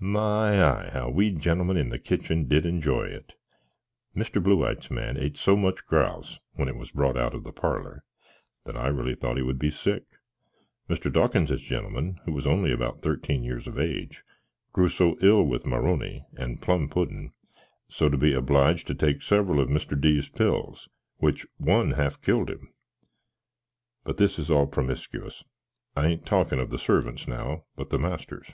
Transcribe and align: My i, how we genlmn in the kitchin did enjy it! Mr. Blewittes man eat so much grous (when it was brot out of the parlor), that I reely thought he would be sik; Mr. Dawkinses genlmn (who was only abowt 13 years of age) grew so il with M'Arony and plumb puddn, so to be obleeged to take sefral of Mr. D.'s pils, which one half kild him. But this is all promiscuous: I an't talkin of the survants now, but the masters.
My 0.00 0.60
i, 0.60 0.90
how 0.90 1.10
we 1.10 1.30
genlmn 1.32 1.78
in 1.78 1.90
the 1.90 1.98
kitchin 2.00 2.48
did 2.48 2.64
enjy 2.64 3.08
it! 3.12 3.34
Mr. 4.16 4.42
Blewittes 4.42 4.90
man 4.90 5.16
eat 5.16 5.36
so 5.36 5.56
much 5.56 5.86
grous 5.86 6.40
(when 6.54 6.66
it 6.66 6.74
was 6.74 6.90
brot 6.90 7.16
out 7.16 7.34
of 7.36 7.44
the 7.44 7.52
parlor), 7.52 8.02
that 8.64 8.76
I 8.76 8.88
reely 8.88 9.14
thought 9.14 9.36
he 9.36 9.44
would 9.44 9.60
be 9.60 9.70
sik; 9.70 10.02
Mr. 10.90 11.08
Dawkinses 11.12 11.62
genlmn 11.62 12.16
(who 12.24 12.32
was 12.32 12.48
only 12.48 12.72
abowt 12.72 13.00
13 13.02 13.44
years 13.44 13.68
of 13.68 13.78
age) 13.78 14.24
grew 14.72 14.88
so 14.88 15.16
il 15.20 15.44
with 15.44 15.62
M'Arony 15.66 16.24
and 16.36 16.60
plumb 16.60 16.88
puddn, 16.88 17.30
so 17.88 18.08
to 18.08 18.16
be 18.16 18.32
obleeged 18.34 18.88
to 18.88 18.94
take 18.96 19.18
sefral 19.20 19.60
of 19.62 19.68
Mr. 19.68 19.94
D.'s 19.96 20.28
pils, 20.28 20.88
which 21.18 21.46
one 21.58 21.92
half 21.92 22.20
kild 22.22 22.50
him. 22.50 22.72
But 24.02 24.16
this 24.16 24.36
is 24.36 24.50
all 24.50 24.66
promiscuous: 24.66 25.44
I 25.94 26.08
an't 26.08 26.26
talkin 26.26 26.58
of 26.58 26.70
the 26.70 26.76
survants 26.76 27.28
now, 27.28 27.66
but 27.76 27.90
the 27.90 28.00
masters. 28.00 28.48